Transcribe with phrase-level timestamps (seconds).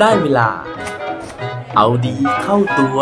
[0.00, 0.48] ได้เวลา
[1.76, 2.98] เอาดีเข้าตัว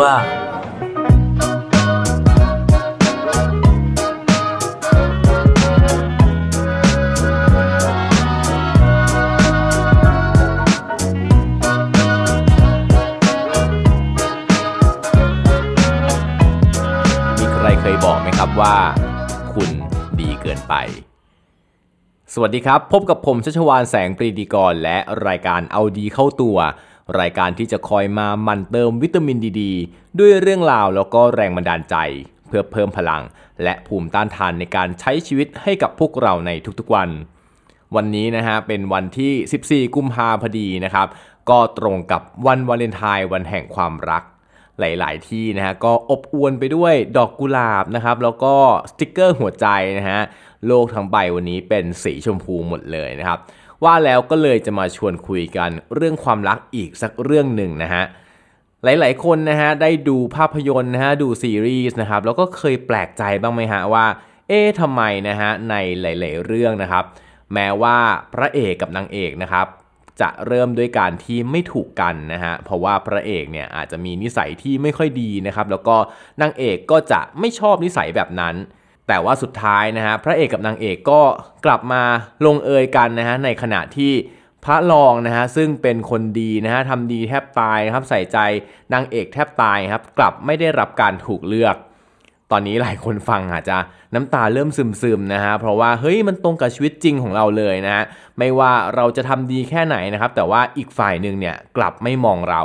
[17.37, 18.75] มีใครเคยบอกไหมครับว่า
[19.53, 19.69] คุณ
[20.19, 20.75] ดีเกินไป
[22.33, 26.57] สวัสดีครับ พบกับผมชัชวานแสงปรีดีกรและรายการเอาดีเข้าตัว
[27.19, 29.63] รายการที่จะคอยมามันเติมวิตามินดีด
[30.19, 31.95] ด้วยเรื่องราวแล้วก็แรงบันดาลใจ
[32.47, 33.23] เพื่อเพิ่มพลัง
[33.63, 37.09] และภูมิต้านทานในการใช้ชีวิตให้กับพวกเราในทุกๆวัน
[37.95, 41.07] วันนี้นะฮะเป็นวันที่ 14 กุมภาพอดีนะครับ
[41.49, 44.23] ก็ตรงกับวันวาเลนไทน์วันแห่งความรัก
[44.79, 48.53] หลาย ๆ ที่นะฮะก็อบอวลไปด้วยดอกกุหลาบนะครับแล้วก็
[48.89, 49.67] สติกเกอร์หัวใจ
[49.99, 50.21] นะฮะ
[50.67, 53.39] โลกทั้งใบวันนี้เป็นสีชมพูหมดเลยนะครับ
[53.83, 58.03] ว่าแล้วก็เลยจะมาชวนคุยกันเรื่องความรักอีกสักเรื่องหนึ่งนะฮะ
[58.83, 64.05] หลาย ๆ คนนะฮะได้ดูภาพยนตร์นะฮะดูซีรีส์นะครับแล้วก็เคยแปลกใจบ้างไหมฮะว่า
[64.47, 67.03] เอ๊ะทำไมนะฮะในหลาย ๆ เรื่องนะครับ
[67.53, 67.97] แม้ว่า
[68.33, 69.67] พระเอกกับนางเอกนะครับ
[70.21, 75.95] จะเริ่มด้วยการที่ไม่ถูกกันนะฮะเพราะว่าพระเอกเนี่ยอาจจะมีนิสัยที่ไม่ค่อยดีนะครับ แล้วก็
[76.41, 78.55] นางเอกก็จะไม่ชอบนิสัยแบบนั้น
[79.09, 81.21] แต่ว่าสุดท้ายนะฮะพระเอกกับนางเอกก็
[81.65, 82.03] กลับมา
[82.45, 84.13] ลงเอยกันนะฮะในขณะที่
[84.65, 88.37] พระรองนะฮะซึ่งเป็นคนดีนะฮะทำดีแทบตายนะครับใส่ใจ
[88.93, 91.75] นางเอกแทบตายครับกลับไม่ได้รับการถูกเลือก
[92.51, 93.77] ตอนนี้หลายคนฟังอาจจะ
[94.15, 98.03] น้ำตาเริ่มซึมๆนะฮะเพราะว่าเฮ้ยมันตรงกับชีวิตจริงของเราเลยนะฮะ
[98.39, 102.63] ไม่ว่าเราจะทำดีแค่ไหนนะครับแต่ว่าอีกฝ่ายหนึ่งเนี่ยกลับไม่มองเรา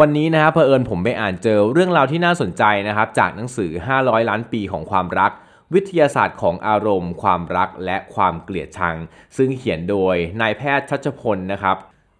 [0.00, 5.32] วันนี้นะฮะเผอิญผมไปอ่านเจอเรื่องราวที่น่าสนใจนะครับจากหนังสือ 500 ล้านปีของความรัก
[5.74, 8.96] วิทยาศาสตร์ของอารมณ์ ความรักและความเกลียดชัง
[9.36, 11.76] ซึ่งเขียนโดยนายแพทย์ชัชพลนะครับ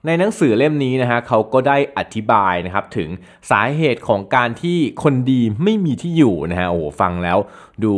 [0.06, 3.08] ในหนังสือเล่มนี้นะฮะเขาก็ได้อธิบายนะครับถึง
[3.50, 7.38] สาเหตุของการที่คนดีไม่มีที่อยู่นะฮะโอ้โหฟังแล้ว
[7.84, 7.94] ดู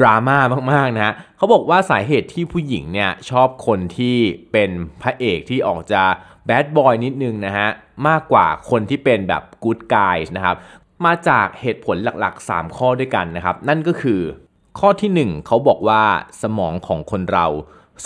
[0.00, 0.38] ดราม่า
[0.72, 4.16] มากๆนะฮะเขาบอกว่าสาเหตุที่ผู้หญิงเนี่ยชอบคนที่
[4.52, 4.70] เป็น
[5.02, 6.02] พระเอกที่ออกจะ
[6.46, 7.68] แบดบอยนิดนึงนะฮะ
[8.08, 10.56] มากกว่าคนที่เป็นแบบกู๊ดกายนะครับ
[11.04, 14.20] มาจากเหตุผลหลักๆ 3 ข้อด้วยกันนะครับนั่นก็คือ
[14.78, 16.02] ข้อที่ 1เขาบอกว่า
[16.42, 17.46] สมองของคนเรา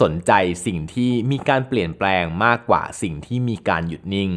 [0.01, 0.33] สนใจ
[0.67, 4.31] สิ่งที่มีการเปลี่ยนแปลงมากกว่าสิ่งที่มีการหยุดนิ่ง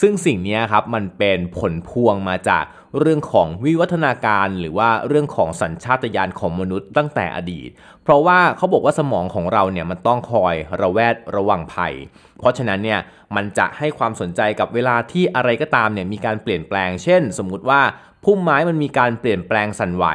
[0.00, 2.64] ซึ่งสิ่งนี้ครับมันเป็นผลพวงมาจาก
[2.98, 7.68] เรื่องของวิวัฒนาการหรือว่าเรื่องของสัญชาตญาณของมนุษย์ตั้งแต่อดีต
[8.02, 11.94] เพราะว่าเขาบอกว่าสมองของเราเนี่ยมันต้องคอยระแวดระวังภัย
[12.38, 13.00] เพราะฉะนั้นเนี่ย
[13.36, 17.80] มันจะให้ความสนใจกับเวลาที่อะไรก็ตามเนี่ยมีการเปลี่ยนแปลง เช่น สมมุติว่า
[18.24, 20.06] พุ่มไม้มันมีการเปลี่ยนแปลงสั่นไหว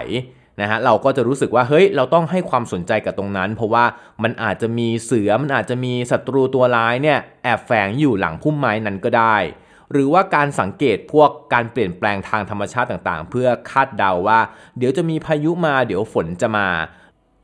[0.62, 3.86] นะฮะเราก็จะรู้สึกว่าเฮ้ยเราต้องให้ความสนใจกับตรงนั้น เพราะว่า
[4.24, 9.38] มันอาจจะมีเสือมันอาจจะมีศัตรูตัวร้ายเนี่ยแอบแฝงอยู่หลังพุ่มไม้นั้นก็ได้
[9.92, 14.40] หรือว่าการสังเกตพวกการเปลี่ยนแปลงทางธรรมชาติต่างๆ เพื่อคาดเดาว่า
[14.78, 16.70] เดี๋ยวจะมีพายุมาเดี๋ยวฝนจะมา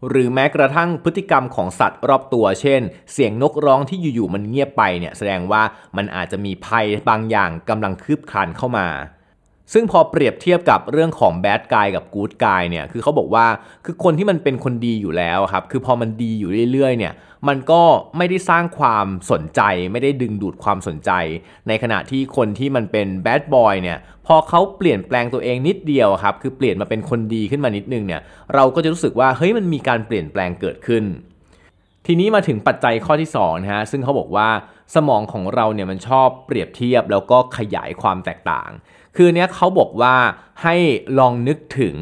[0.10, 5.62] หรือแม้กระทั่งพฤติกรรมของสัตว์รอบตัว เช่น เสียงนกร้องที่อยู่ๆมันเงียบไปเนี่ยแสดงว่า
[5.98, 8.88] มันอาจจะมีภัยบางอย่างกำลังคืบคลานเข้ามา
[9.74, 13.46] ซึ่งพอเปรียบเทียบกับเรื่องของแบดกายกับกู๊ดกายเนี่ยคือเขาบอกว่า
[13.86, 17.14] คือคนที่มันเป็นคนดีอยู่แล้วครับคือพอมันดีอยู่เรื่อยๆเนี่ย
[17.48, 17.82] มันก็
[18.18, 19.62] ไม่ได้สร้างความสนใจ
[19.92, 21.12] ไม่ได้ดึงดูดความสนใจ
[21.68, 28.22] ในขณะที่คนที่มันเป็นแบดบอยเนี่ยพอเขาเปลี่ยนแปลงตัวเองนิดเดียวครับคือเปลี่ยนมาเป็นคนดีขึ้นมานิดนึงเนี่ย
[28.54, 31.04] เราก็จะรู้สึกว่าเฮ้ยมันมีการเปลี่ยนแปลงเกิดขึ้น
[32.06, 34.50] ทีนี้มาถึงปัจจัยข้อที่2นะฮะซึ่งเขาบอกว่า
[34.96, 38.70] สมองของเราเนี่ยมันชอบเปรียบเทียบแล้วก็ขยายความแตกต่าง
[39.16, 40.16] คือเนี้ยเขาบอกว่า
[40.64, 40.76] ให้
[41.20, 41.96] ลองนึกถึง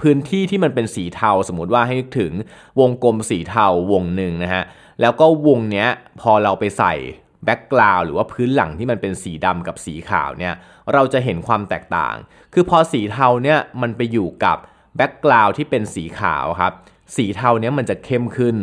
[0.00, 2.32] พื้นที่ที่มันเป็นสีเทา สมมุติว่าให้นึกถึง
[2.80, 4.64] วงกลมสีเทาวงหนึ่งนะฮะ
[5.00, 5.88] แล้วก็วงเนี้ย
[6.20, 6.94] พอเราไปใส่
[7.44, 10.54] background หรือว่าพื้นหลังที่มันเป็นสีดำกับสีขาวเนี่ย
[10.92, 12.14] เราจะเห็นความแตกต่าง
[12.52, 14.58] คือพอสีเทาเนี่ยมันไปอยู่กับ
[14.96, 16.72] background ที่เป็นสีขาวครับ
[17.16, 18.56] สีเทาเนี้ยมันจะเข้มขึ้น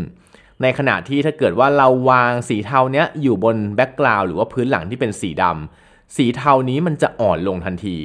[0.62, 7.98] ในขณะที่ถ้าเกิดว่าเราวางสีเทาเนี้ยอยู่บน background หรือว่าพื้นหลังที่เป็นสีดำ สีเทานี้มันจะอ่อนลงทันที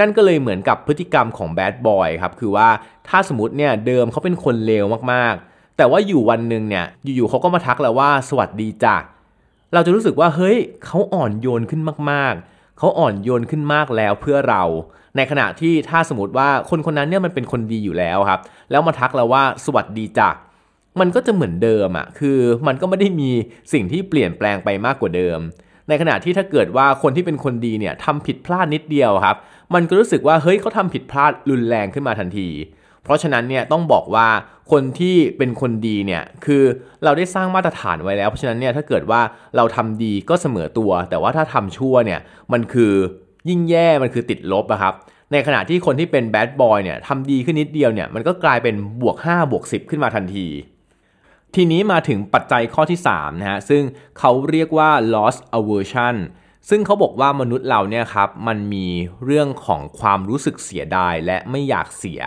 [0.00, 2.68] นั่นก็เลยเหมือนกับพฤติกรรมของ bad boy ครับ คือว่า
[3.08, 6.86] ถ้าสมมติเนี่ยเดิมเขาเป็นคนเลวมากๆ แต่ว่าอยู่วันหนึ่งเนี่ย
[7.16, 8.96] อยู่ๆเขาก็มาทักเราว่าสวัสดีจ้ะ
[9.72, 10.56] เราจะรู้สึกว่าเฮ้ย
[10.86, 14.62] เขาอ่อนโยนขึ้นมากๆ เขาอ่อนโยนขึ้นมากแล้วเพื่อเรา
[15.16, 18.40] ในขณะที่ถ้าสมมติว่าคนคนนั้นเนี่ยมันเป็นคนดีอยู่แล้วครับ
[18.70, 20.30] แล้วมาทักเราว่าสวัสดีจ้ะ
[21.00, 23.30] มันก็จะเหมือนเดิมอะคือมันก็ไม่ได้มี
[23.72, 25.38] สิ่งที่เปลี่ยนแปลงไปมากกว่าเดิม
[25.90, 29.36] ในขณะที่ถ้าเกิดว่าคนที่เป็นคนดีเนี่ยทำผิดพลาดนิดเดียวครับ
[29.74, 32.48] มันก็รู้สึกว่าเฮ้ยเขาทำผิดพลาดรุนแรงขึ้นมาทันที
[33.04, 34.28] เพราะฉะนั้นเนี่ยต้องบอกว่า
[34.72, 36.62] คนที่เป็นคนดีเนี่ยคือ
[37.04, 39.20] เราได้สร้างมาตรฐานไว้แล้ว เพราะฉะนั้นเนี่ยถ้าเกิดว่า
[39.56, 42.20] เราทำดีก็เสมอตัว แต่ว่าถ้าทำชั่วเนี่ย
[42.52, 42.92] มันคือ
[43.48, 44.94] ยิ่งแย่มันคือติดลบอะครับ
[45.32, 50.46] ในขณะที่คนที่เป็นแบดบอยเนี่ยทำดีขึ้นนิดเดียวเนี่ยมันก็กลายเป็นบวก5บวก10 ขึ้นมาทันที
[51.54, 53.82] ทีนี้มาถึงปัจจัยข้อที่3นะฮะซึ่ง
[54.18, 56.16] เขาเรียกว่า loss aversion
[56.68, 58.86] ซึ่งเขาบอกว่ามนุษย์เราเนี่ยครับมันมี
[59.24, 62.22] เรื่องของความรู้สึกเสียดาย และไม่อยากเสีย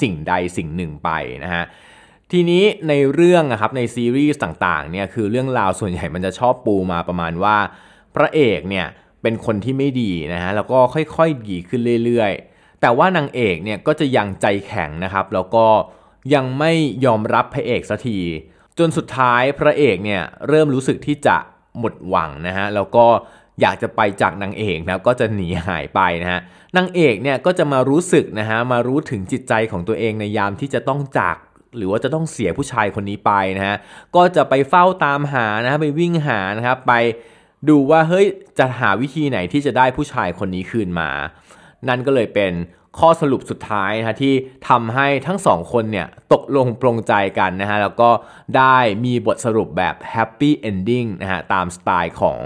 [0.00, 1.10] สิ่งใดสิ่งหนึ่งไป
[1.44, 1.64] นะฮะ
[2.32, 7.56] ทีนี้ในเรื่องนะครับในซีรีส์ต่างๆเนี่ยคือเรื่องราวส่วนใหญ่มันจะชอบปูมาประมาณว่า
[8.14, 8.86] พระเอกเนี่ย
[9.22, 15.66] เป็นคนที่ไม่ดีนะฮะแล้วก็ค่อยๆดีขึ้นเรื่อยๆ แต่ว่านางเอกเนี่ยก็จะยังใจแข็งนะครับ แล้วก็
[16.34, 16.72] ยังไม่
[17.04, 18.18] ยอมรับพระเอกสักที
[18.78, 21.36] จนสุดท้ายพระเอกเนี่ยเริ่มรู้สึกที่จะ
[21.78, 23.06] หมดหวังนะฮะแล้วก็
[23.60, 26.40] อยากจะไปจากนางเอกนะก็จะหนีหายไปนะฮะ
[26.76, 31.36] นางเอกเนี่ยก็จะมารู้สึกนะฮะมารู้ถึงจิตใจของตัวเองในยามที่จะต้องจาก
[31.76, 33.76] หรือว่าจะต้องเสียผู้ชายคนนี้ไปนะฮะ
[34.16, 36.92] ก็จะไปเฝ้าตามหานะฮะไปวิ่งหานะครับไป
[37.68, 38.26] ดูว่าเฮ้ย
[38.58, 41.10] จะหาวิธีไหนที่จะได้ผู้ชายคนนี้คืนมา
[41.88, 42.52] นั่นก็เลยเป็น
[42.98, 44.34] ข้อสรุปสุดท้ายนะที่
[44.68, 48.10] ทำให้ทั้งสองคนเนี่ยตกลงปรงใจกันนะฮะแล้วก็
[48.56, 52.40] ได้มีบทสรุปแบบ happy ending นะฮะตามสไตล์ของ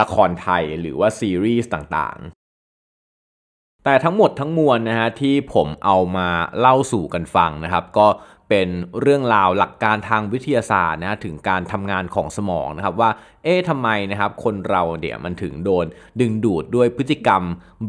[0.00, 6.28] ละครไทยหรือว่าซีรีส์ต่างๆ แต่ทั้งหมดทั้งมวลนะฮะที่ผมเอามา
[6.58, 8.06] เล่าสู่กันฟังนะครับ ก็
[8.50, 8.68] เป็น
[9.00, 13.10] เรื่องราวหลักการทางวิทยาศาสตร์นะถึงการทำงานของสมองนะครับว่า
[13.44, 15.86] เอ๊ะทำไมนะครับคนเราเนี่ยมันถึงโดน
[16.20, 17.42] ดึงดูดด้วยพฤติกรรม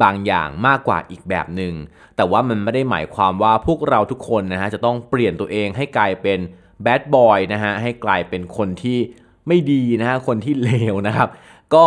[0.03, 1.73] บางอย่างมากกว่าอีกแบบหนึ่ง
[2.15, 6.39] แต่ว่ามันไม่ได้หมายความว่าพวกเราทุกคนนะฮะจะต้องเปลี่ยนตัวเองให้กลายเป็น
[6.83, 8.99] แบดบอยนะฮะให้กลายเป็นคนที่
[9.47, 11.29] ไม่ดีนะฮะคนที่เลวนะครับ
[11.75, 11.85] ก็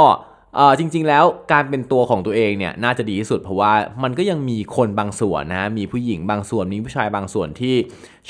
[0.78, 3.72] จริงๆ แล้วการเป็นตัวของตัวเองเนี่ยน่าจะดีที่สุดเพราะว่า
[4.02, 7.74] มันก็ยังมีคนบางส่วนนะมีผู้หญิงบางส่วนมีผู้ชายบางส่วนที่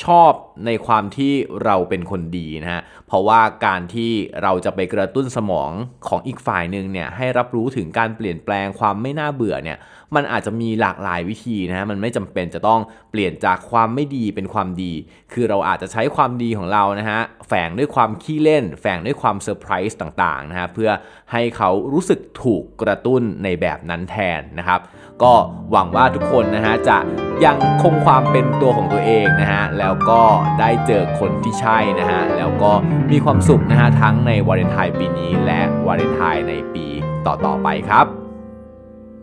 [0.05, 0.32] ชอบ
[0.67, 1.32] ในความที่
[1.64, 4.12] เราเป็นคนดีนะฮะ เพราะว่าการที่
[4.43, 5.70] เราจะไปกระตุ้นสมอง
[6.08, 9.79] ของอีกฝ่ายหนึ่งเนี่ยให้รับรู้ถึงการเปลี่ยนแปลงความไม่น่าเบื่อเนี่ย
[10.14, 12.81] มันอาจจะมีหลากหลายวิธีนะฮะมันไม่จำเป็นจะต้อง
[13.11, 14.93] เปลี่ยนจากความไม่ดีเป็นความดี
[15.32, 20.91] คือเราอาจจะใช้ความดีของเรานะฮะแฝงด้วยความขี้เล่น แฝงด้วยความเซอร์ไพรส์ต่างๆนะฮะเพื่อ
[21.32, 24.81] ให้เขารู้สึกถูกกระตุ้นในแบบนั้นแทนนะครับ
[25.23, 25.32] ก็
[25.70, 26.99] หวังว่าทุกคนนะฮะจะ
[27.44, 30.22] ยังคงความเป็นตัวของตัวเองนะฮะแล้วก็
[30.60, 32.72] ได้เจอคนที่ใช่นะฮะแล้วก็
[33.12, 36.86] มีความสุขนะฮะทั้งในวาเลนไทน์ปีนี้ และวาเลนไทน์ในปี
[37.26, 38.06] ต่อๆไปครับ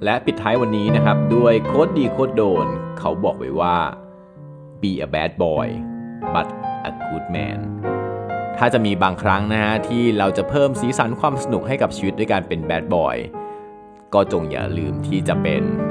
[0.04, 2.68] และปิดท้ายวันนี้นะครับด้วยโค้ดดีโค้ดโดน
[3.00, 3.78] เขาบอกไว้ว่า
[4.82, 5.68] be a bad boy
[6.34, 6.48] but
[6.90, 7.60] a good man
[8.58, 13.16] ถ้าจะมีบางครั้งนะฮะที่เราจะเพิ่มสีสันความสนุกให้กับชีวิตด้วยการเป็น bad boy
[14.14, 15.64] ก็จงอย่าลืมที่จะเป็น